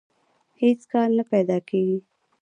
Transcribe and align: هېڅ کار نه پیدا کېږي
هېڅ 0.61 0.79
کار 0.91 1.07
نه 1.17 1.23
پیدا 1.33 1.57
کېږي 1.69 1.99